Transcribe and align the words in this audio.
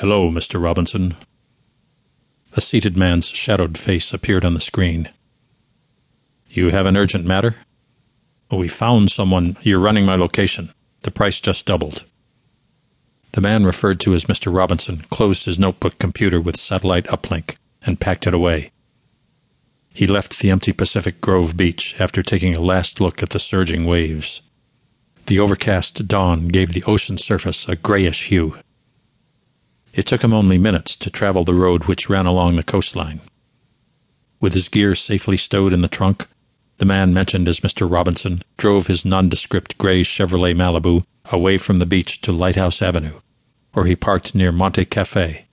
Hello, 0.00 0.30
Mr. 0.30 0.58
Robinson. 0.62 1.14
A 2.54 2.62
seated 2.62 2.96
man's 2.96 3.26
shadowed 3.26 3.76
face 3.76 4.14
appeared 4.14 4.46
on 4.46 4.54
the 4.54 4.60
screen. 4.62 5.10
You 6.48 6.70
have 6.70 6.86
an 6.86 6.96
urgent 6.96 7.26
matter? 7.26 7.56
We 8.50 8.66
found 8.66 9.10
someone. 9.10 9.58
You're 9.60 9.78
running 9.78 10.06
my 10.06 10.14
location. 10.14 10.72
The 11.02 11.10
price 11.10 11.38
just 11.38 11.66
doubled. 11.66 12.06
The 13.32 13.42
man 13.42 13.64
referred 13.64 14.00
to 14.00 14.14
as 14.14 14.24
Mr. 14.24 14.50
Robinson 14.50 15.02
closed 15.10 15.44
his 15.44 15.58
notebook 15.58 15.98
computer 15.98 16.40
with 16.40 16.56
satellite 16.56 17.04
uplink 17.08 17.56
and 17.84 18.00
packed 18.00 18.26
it 18.26 18.32
away. 18.32 18.70
He 19.92 20.06
left 20.06 20.38
the 20.38 20.48
empty 20.48 20.72
Pacific 20.72 21.20
Grove 21.20 21.58
beach 21.58 21.94
after 22.00 22.22
taking 22.22 22.54
a 22.54 22.62
last 22.62 23.02
look 23.02 23.22
at 23.22 23.28
the 23.28 23.38
surging 23.38 23.84
waves. 23.84 24.40
The 25.26 25.38
overcast 25.38 26.08
dawn 26.08 26.48
gave 26.48 26.72
the 26.72 26.84
ocean 26.84 27.18
surface 27.18 27.68
a 27.68 27.76
grayish 27.76 28.28
hue. 28.28 28.56
It 29.92 30.06
took 30.06 30.22
him 30.22 30.32
only 30.32 30.58
minutes 30.58 30.96
to 30.96 31.10
travel 31.10 31.44
the 31.44 31.54
road 31.54 31.84
which 31.84 32.08
ran 32.08 32.26
along 32.26 32.56
the 32.56 32.62
coastline. 32.62 33.20
With 34.40 34.54
his 34.54 34.68
gear 34.68 34.94
safely 34.94 35.36
stowed 35.36 35.72
in 35.72 35.82
the 35.82 35.88
trunk, 35.88 36.26
the 36.78 36.84
man 36.86 37.12
mentioned 37.12 37.46
as 37.46 37.60
Mr. 37.60 37.90
Robinson 37.90 38.42
drove 38.56 38.86
his 38.86 39.04
nondescript 39.04 39.76
gray 39.76 40.02
Chevrolet 40.02 40.54
Malibu 40.54 41.04
away 41.26 41.58
from 41.58 41.76
the 41.76 41.86
beach 41.86 42.20
to 42.22 42.32
Lighthouse 42.32 42.80
Avenue, 42.80 43.20
where 43.74 43.84
he 43.84 43.94
parked 43.94 44.34
near 44.34 44.50
Monte 44.50 44.86
Cafe. 44.86 45.46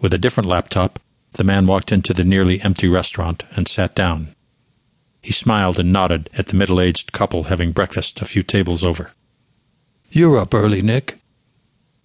With 0.00 0.14
a 0.14 0.18
different 0.18 0.48
laptop, 0.48 0.98
the 1.32 1.44
man 1.44 1.66
walked 1.66 1.92
into 1.92 2.14
the 2.14 2.24
nearly 2.24 2.60
empty 2.62 2.88
restaurant 2.88 3.44
and 3.50 3.68
sat 3.68 3.94
down. 3.94 4.34
He 5.20 5.32
smiled 5.32 5.78
and 5.78 5.92
nodded 5.92 6.30
at 6.32 6.46
the 6.46 6.56
middle 6.56 6.80
aged 6.80 7.12
couple 7.12 7.44
having 7.44 7.72
breakfast 7.72 8.22
a 8.22 8.24
few 8.24 8.42
tables 8.42 8.82
over. 8.82 9.10
You're 10.10 10.38
up 10.38 10.54
early, 10.54 10.80
Nick. 10.80 11.19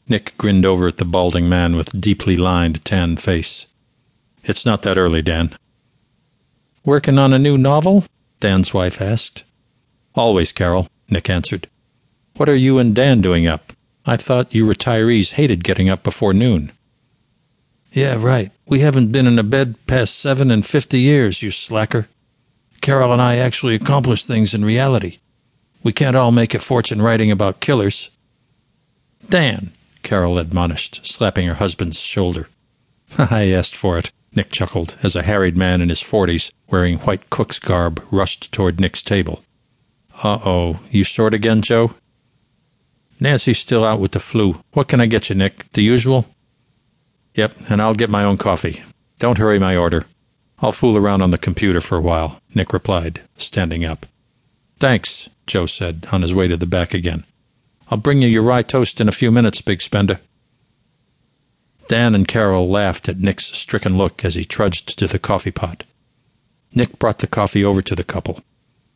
Nick 0.08 0.38
grinned 0.38 0.66
over 0.66 0.88
at 0.88 0.98
the 0.98 1.06
balding 1.06 1.50
man 1.50 1.76
with 1.76 2.00
deeply 2.00 2.38
lined 2.38 2.84
tan 2.86 3.18
face. 3.18 3.66
It's 4.44 4.66
not 4.66 4.84
that 4.84 4.98
early, 4.98 5.22
Dan. 5.22 5.58
Working 6.84 7.18
on 7.18 7.34
a 7.34 7.40
new 7.40 7.58
novel? 7.58 8.06
Dan's 8.40 8.74
wife 8.74 9.02
asked. 9.02 9.44
Always, 10.14 10.52
Carol, 10.52 10.88
Nick 11.10 11.30
answered. 11.30 11.68
What 12.38 12.50
are 12.50 12.56
you 12.56 12.78
and 12.78 12.94
Dan 12.94 13.22
doing 13.22 13.48
up? 13.48 13.74
I 14.06 14.18
thought 14.18 14.54
you 14.54 14.66
retirees 14.68 15.32
hated 15.32 15.64
getting 15.64 15.90
up 15.90 16.04
before 16.04 16.34
noon. 16.34 16.72
Yeah, 17.92 18.18
right. 18.20 18.52
We 18.68 18.82
haven't 18.82 19.12
been 19.12 19.26
in 19.26 19.40
a 19.40 19.44
bed 19.44 19.76
past 19.88 20.20
seven 20.20 20.52
and 20.52 20.66
fifty 20.66 21.00
years, 21.00 21.42
you 21.42 21.50
slacker. 21.50 22.08
Carol 22.82 23.14
and 23.14 23.22
I 23.22 23.38
actually 23.38 23.74
accomplish 23.74 24.26
things 24.26 24.54
in 24.54 24.64
reality. 24.64 25.18
We 25.82 25.94
can't 25.94 26.16
all 26.16 26.32
make 26.32 26.54
a 26.54 26.60
fortune 26.60 27.02
writing 27.02 27.32
about 27.32 27.62
killers. 27.62 28.10
Dan, 29.30 29.72
Carol 30.06 30.38
admonished, 30.38 31.02
slapping 31.04 31.48
her 31.48 31.56
husband's 31.56 32.00
shoulder. 32.00 32.48
I 33.18 33.50
asked 33.50 33.76
for 33.76 33.98
it, 33.98 34.12
Nick 34.36 34.52
chuckled, 34.52 34.96
as 35.02 35.16
a 35.16 35.24
harried 35.24 35.58
man 35.58 35.82
in 35.82 35.90
his 35.90 36.00
forties, 36.00 36.52
wearing 36.70 37.00
white 37.00 37.32
cook's 37.32 37.58
garb, 37.58 38.02
rushed 38.12 38.52
toward 38.52 38.80
Nick's 38.80 39.02
table. 39.02 39.44
Uh 40.24 40.40
oh, 40.46 40.80
you 40.92 41.04
short 41.04 41.34
again, 41.34 41.64
Joe? 41.64 41.96
Nancy's 43.20 43.58
still 43.58 43.84
out 43.84 44.00
with 44.00 44.12
the 44.12 44.20
flu. 44.20 44.62
What 44.74 44.88
can 44.88 45.02
I 45.02 45.08
get 45.08 45.30
you, 45.30 45.36
Nick? 45.36 45.72
The 45.72 45.82
usual? 45.82 46.28
Yep, 47.34 47.56
and 47.68 47.82
I'll 47.82 47.96
get 47.96 48.10
my 48.12 48.24
own 48.24 48.38
coffee. 48.38 48.84
Don't 49.18 49.40
hurry 49.40 49.58
my 49.58 49.76
order. 49.76 50.06
I'll 50.60 50.72
fool 50.72 50.98
around 50.98 51.24
on 51.24 51.32
the 51.32 51.40
computer 51.40 51.82
for 51.82 51.98
a 51.98 52.02
while, 52.02 52.40
Nick 52.54 52.74
replied, 52.74 53.22
standing 53.38 53.84
up. 53.84 54.06
Thanks, 54.80 55.30
Joe 55.48 55.66
said, 55.66 56.06
on 56.12 56.22
his 56.22 56.34
way 56.34 56.48
to 56.48 56.58
the 56.58 56.68
back 56.68 56.94
again. 56.94 57.26
I'll 57.90 57.98
bring 57.98 58.22
you 58.22 58.28
your 58.28 58.42
rye 58.42 58.64
toast 58.64 59.00
in 59.00 59.08
a 59.08 59.14
few 59.14 59.32
minutes, 59.32 59.62
big 59.62 59.82
spender. 59.82 60.20
Dan 61.88 62.16
and 62.16 62.28
Carol 62.28 62.68
laughed 62.68 63.08
at 63.08 63.20
Nick's 63.20 63.46
stricken 63.46 63.98
look 63.98 64.26
as 64.26 64.36
he 64.36 64.44
trudged 64.44 64.98
to 64.98 65.08
the 65.08 65.20
coffee 65.20 65.52
pot. 65.52 65.84
Nick 66.74 66.98
brought 66.98 67.20
the 67.20 67.28
coffee 67.28 67.64
over 67.64 67.82
to 67.84 67.96
the 67.96 68.04
couple. 68.04 68.40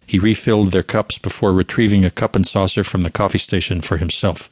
He 0.07 0.17
refilled 0.17 0.71
their 0.71 0.83
cups 0.83 1.19
before 1.19 1.53
retrieving 1.53 2.03
a 2.03 2.09
cup 2.09 2.35
and 2.35 2.45
saucer 2.45 2.83
from 2.83 3.01
the 3.01 3.11
coffee 3.11 3.37
station 3.37 3.81
for 3.81 3.97
himself. 3.97 4.49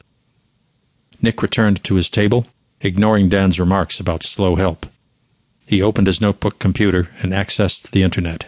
Nick 1.20 1.42
returned 1.42 1.82
to 1.82 1.96
his 1.96 2.08
table, 2.08 2.46
ignoring 2.80 3.28
Dan's 3.28 3.58
remarks 3.58 3.98
about 3.98 4.22
slow 4.22 4.54
help. 4.54 4.86
He 5.66 5.82
opened 5.82 6.06
his 6.06 6.20
notebook 6.20 6.60
computer 6.60 7.10
and 7.20 7.32
accessed 7.32 7.90
the 7.90 8.04
Internet. 8.04 8.46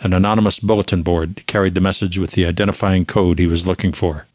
An 0.00 0.14
anonymous 0.14 0.58
bulletin 0.58 1.02
board 1.02 1.46
carried 1.46 1.74
the 1.74 1.80
message 1.82 2.18
with 2.18 2.30
the 2.30 2.46
identifying 2.46 3.04
code 3.04 3.38
he 3.38 3.46
was 3.46 3.66
looking 3.66 3.92
for. 3.92 4.26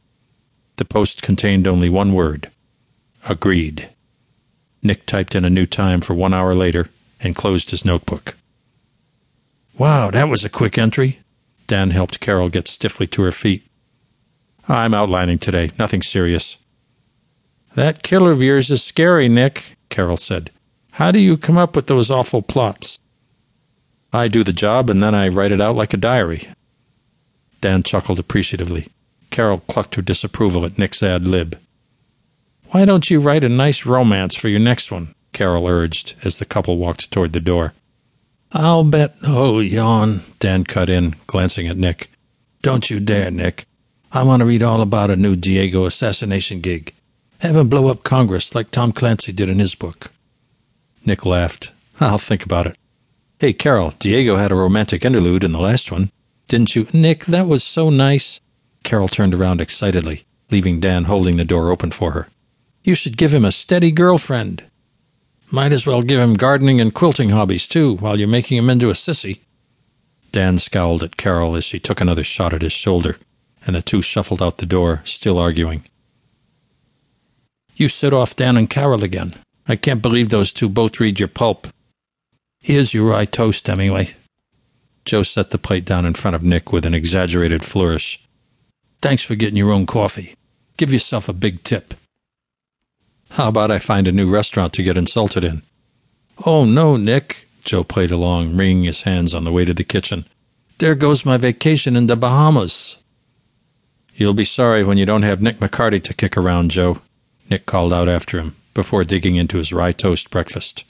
The 0.77 0.85
post 0.85 1.21
contained 1.21 1.67
only 1.67 1.89
one 1.89 2.13
word 2.13 2.51
Agreed. 3.27 3.89
Nick 4.81 5.05
typed 5.05 5.35
in 5.35 5.43
a 5.43 5.49
new 5.49 5.65
time 5.65 6.01
for 6.01 6.13
one 6.13 6.33
hour 6.33 6.55
later 6.55 6.89
and 7.19 7.35
closed 7.35 7.71
his 7.71 7.83
notebook. 7.83 8.37
Wow, 9.77 10.11
that 10.11 10.29
was 10.29 10.45
a 10.45 10.49
quick 10.49 10.77
entry. 10.77 11.19
Dan 11.65 11.91
helped 11.91 12.19
Carol 12.19 12.49
get 12.49 12.67
stiffly 12.67 13.05
to 13.07 13.23
her 13.23 13.31
feet. 13.31 13.67
I'm 14.69 14.93
outlining 14.93 15.39
today, 15.39 15.71
nothing 15.77 16.01
serious. 16.01 16.57
That 17.75 18.03
killer 18.03 18.31
of 18.31 18.41
yours 18.41 18.71
is 18.71 18.83
scary, 18.83 19.27
Nick, 19.27 19.77
Carol 19.89 20.17
said. 20.17 20.51
How 20.91 21.11
do 21.11 21.19
you 21.19 21.37
come 21.37 21.57
up 21.57 21.75
with 21.75 21.87
those 21.87 22.09
awful 22.09 22.41
plots? 22.41 22.99
I 24.13 24.27
do 24.27 24.43
the 24.43 24.53
job 24.53 24.89
and 24.89 25.01
then 25.01 25.13
I 25.13 25.27
write 25.27 25.51
it 25.51 25.61
out 25.61 25.75
like 25.75 25.93
a 25.93 25.97
diary. 25.97 26.47
Dan 27.61 27.83
chuckled 27.83 28.19
appreciatively. 28.19 28.87
Carol 29.37 29.59
clucked 29.59 29.93
her 29.93 30.01
disapproval 30.01 30.65
at 30.65 30.79
Nick's 30.79 31.03
ad 31.03 31.27
lib. 31.27 31.59
Why 32.71 32.85
don't 32.85 33.07
you 33.11 33.19
write 33.19 33.43
a 33.43 33.49
nice 33.49 33.85
romance 33.85 34.33
for 34.33 34.47
your 34.47 34.59
next 34.59 34.91
one? 34.91 35.13
Carol 35.31 35.67
urged 35.67 36.15
as 36.23 36.37
the 36.37 36.43
couple 36.43 36.77
walked 36.77 37.11
toward 37.11 37.33
the 37.33 37.39
door. 37.39 37.73
I'll 38.51 38.83
bet. 38.83 39.13
Oh, 39.21 39.59
yawn, 39.59 40.21
Dan 40.39 40.63
cut 40.63 40.89
in, 40.89 41.17
glancing 41.27 41.67
at 41.67 41.77
Nick. 41.77 42.09
Don't 42.63 42.89
you 42.89 42.99
dare, 42.99 43.29
Nick. 43.29 43.67
I 44.11 44.23
want 44.23 44.39
to 44.39 44.45
read 44.47 44.63
all 44.63 44.81
about 44.81 45.11
a 45.11 45.15
new 45.15 45.35
Diego 45.35 45.85
assassination 45.85 46.59
gig. 46.59 46.91
Have 47.37 47.57
him 47.57 47.69
blow 47.69 47.89
up 47.89 48.01
Congress 48.01 48.55
like 48.55 48.71
Tom 48.71 48.91
Clancy 48.91 49.31
did 49.31 49.51
in 49.51 49.59
his 49.59 49.75
book. 49.75 50.11
Nick 51.05 51.27
laughed. 51.27 51.73
I'll 51.99 52.17
think 52.17 52.43
about 52.43 52.65
it. 52.65 52.75
Hey, 53.37 53.53
Carol, 53.53 53.93
Diego 53.99 54.37
had 54.37 54.51
a 54.51 54.55
romantic 54.55 55.05
interlude 55.05 55.43
in 55.43 55.51
the 55.51 55.61
last 55.61 55.91
one. 55.91 56.09
Didn't 56.47 56.75
you? 56.75 56.87
Nick, 56.91 57.25
that 57.25 57.47
was 57.47 57.63
so 57.63 57.91
nice. 57.91 58.39
Carol 58.87 59.09
turned 59.09 59.33
around 59.33 59.59
excitedly, 59.59 60.23
leaving 60.49 60.79
Dan 60.79 61.03
holding 61.03 61.35
the 61.35 61.43
door 61.43 61.71
open 61.71 61.91
for 61.91 62.11
her. 62.11 62.29
You 62.85 62.95
should 62.95 63.17
give 63.17 63.33
him 63.33 63.43
a 63.43 63.51
steady 63.51 63.91
girlfriend. 63.91 64.63
Might 65.51 65.73
as 65.73 65.85
well 65.85 66.01
give 66.01 66.21
him 66.21 66.31
gardening 66.31 66.79
and 66.79 66.93
quilting 66.93 67.31
hobbies, 67.31 67.67
too, 67.67 67.97
while 67.97 68.17
you're 68.17 68.29
making 68.29 68.57
him 68.57 68.69
into 68.69 68.89
a 68.89 68.93
sissy. 68.93 69.41
Dan 70.31 70.57
scowled 70.57 71.03
at 71.03 71.17
Carol 71.17 71.57
as 71.57 71.65
she 71.65 71.81
took 71.81 71.99
another 71.99 72.23
shot 72.23 72.53
at 72.53 72.61
his 72.61 72.71
shoulder, 72.71 73.17
and 73.65 73.75
the 73.75 73.81
two 73.81 74.01
shuffled 74.01 74.41
out 74.41 74.59
the 74.59 74.65
door, 74.65 75.01
still 75.03 75.37
arguing. 75.37 75.83
You 77.75 77.89
set 77.89 78.13
off 78.13 78.37
Dan 78.37 78.55
and 78.55 78.69
Carol 78.69 79.03
again. 79.03 79.35
I 79.67 79.75
can't 79.75 80.01
believe 80.01 80.29
those 80.29 80.53
two 80.53 80.69
both 80.69 81.01
read 81.01 81.19
your 81.19 81.27
pulp. 81.27 81.67
Here's 82.61 82.93
your 82.93 83.09
rye 83.09 83.25
toast, 83.25 83.67
Hemingway. 83.67 84.15
Joe 85.03 85.23
set 85.23 85.51
the 85.51 85.57
plate 85.57 85.83
down 85.83 86.05
in 86.05 86.13
front 86.13 86.35
of 86.35 86.43
Nick 86.43 86.71
with 86.71 86.85
an 86.85 86.93
exaggerated 86.93 87.65
flourish. 87.65 88.23
Thanks 89.01 89.23
for 89.23 89.35
getting 89.35 89.57
your 89.57 89.71
own 89.71 89.85
coffee. 89.85 90.33
Give 90.77 90.93
yourself 90.93 91.29
a 91.29 91.33
big 91.33 91.63
tip. 91.63 91.93
How 93.31 93.49
about 93.49 93.71
I 93.71 93.79
find 93.79 94.07
a 94.07 94.11
new 94.11 94.29
restaurant 94.29 94.73
to 94.73 94.83
get 94.83 94.97
insulted 94.97 95.43
in? 95.43 95.63
Oh, 96.45 96.65
no, 96.65 96.97
Nick. 96.97 97.47
Joe 97.63 97.83
played 97.83 98.11
along, 98.11 98.55
wringing 98.55 98.85
his 98.85 99.01
hands 99.01 99.35
on 99.35 99.43
the 99.43 99.51
way 99.51 99.65
to 99.65 99.73
the 99.73 99.83
kitchen. 99.83 100.25
There 100.77 100.95
goes 100.95 101.25
my 101.25 101.37
vacation 101.37 101.95
in 101.95 102.07
the 102.07 102.15
Bahamas. 102.15 102.97
You'll 104.15 104.33
be 104.33 104.45
sorry 104.45 104.83
when 104.83 104.97
you 104.97 105.05
don't 105.05 105.23
have 105.23 105.41
Nick 105.41 105.59
McCarty 105.59 106.01
to 106.03 106.13
kick 106.13 106.37
around, 106.37 106.71
Joe, 106.71 107.01
Nick 107.49 107.65
called 107.65 107.93
out 107.93 108.07
after 108.07 108.39
him 108.39 108.55
before 108.73 109.03
digging 109.03 109.35
into 109.35 109.57
his 109.57 109.73
rye 109.73 109.91
toast 109.91 110.29
breakfast. 110.29 110.85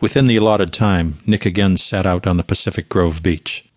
Within 0.00 0.26
the 0.26 0.36
allotted 0.36 0.72
time, 0.72 1.18
Nick 1.26 1.46
again 1.46 1.76
sat 1.76 2.06
out 2.06 2.26
on 2.26 2.36
the 2.36 2.42
Pacific 2.42 2.88
Grove 2.88 3.22
beach. 3.22 3.69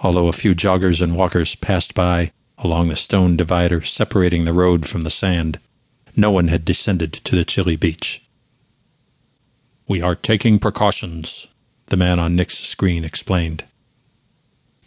Although 0.00 0.28
a 0.28 0.32
few 0.32 0.54
joggers 0.54 1.00
and 1.00 1.16
walkers 1.16 1.54
passed 1.56 1.94
by 1.94 2.32
along 2.58 2.88
the 2.88 2.96
stone 2.96 3.36
divider 3.36 3.82
separating 3.82 4.44
the 4.44 4.52
road 4.52 4.86
from 4.86 5.02
the 5.02 5.10
sand, 5.10 5.58
no 6.14 6.30
one 6.30 6.48
had 6.48 6.64
descended 6.64 7.12
to 7.12 7.36
the 7.36 7.44
chilly 7.44 7.76
beach. 7.76 8.22
We 9.86 10.02
are 10.02 10.14
taking 10.14 10.58
precautions, 10.58 11.46
the 11.86 11.96
man 11.96 12.18
on 12.18 12.36
Nick's 12.36 12.58
screen 12.58 13.04
explained. 13.04 13.64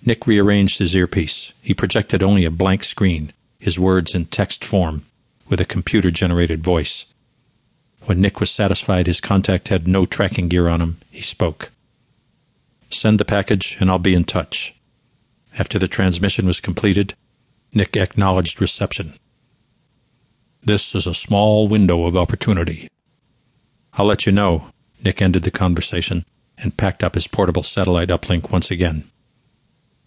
Nick 0.05 0.25
rearranged 0.27 0.79
his 0.79 0.95
earpiece. 0.95 1.53
He 1.61 1.73
projected 1.73 2.23
only 2.23 2.45
a 2.45 2.51
blank 2.51 2.83
screen, 2.83 3.33
his 3.59 3.79
words 3.79 4.15
in 4.15 4.25
text 4.25 4.63
form, 4.65 5.05
with 5.47 5.61
a 5.61 5.65
computer 5.65 6.11
generated 6.11 6.63
voice. 6.63 7.05
When 8.05 8.19
Nick 8.19 8.39
was 8.39 8.49
satisfied 8.49 9.07
his 9.07 9.21
contact 9.21 9.67
had 9.67 9.87
no 9.87 10.05
tracking 10.05 10.47
gear 10.47 10.67
on 10.67 10.81
him, 10.81 10.97
he 11.11 11.21
spoke. 11.21 11.71
Send 12.89 13.19
the 13.19 13.25
package 13.25 13.77
and 13.79 13.89
I'll 13.89 13.99
be 13.99 14.15
in 14.15 14.23
touch. 14.23 14.73
After 15.57 15.77
the 15.77 15.87
transmission 15.87 16.45
was 16.45 16.59
completed, 16.59 17.15
Nick 17.73 17.97
acknowledged 17.97 18.61
reception. 18.61 19.15
This 20.63 20.95
is 20.95 21.07
a 21.07 21.13
small 21.13 21.67
window 21.67 22.05
of 22.05 22.15
opportunity. 22.15 22.87
I'll 23.93 24.05
let 24.05 24.25
you 24.25 24.31
know. 24.31 24.67
Nick 25.03 25.21
ended 25.21 25.43
the 25.43 25.51
conversation 25.51 26.25
and 26.57 26.77
packed 26.77 27.03
up 27.03 27.15
his 27.15 27.27
portable 27.27 27.63
satellite 27.63 28.09
uplink 28.09 28.51
once 28.51 28.71
again. 28.71 29.10